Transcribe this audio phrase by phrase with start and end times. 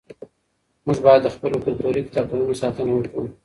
[0.85, 3.25] موږ باید د خپلو کلتوري کتابتونونو ساتنه وکړو.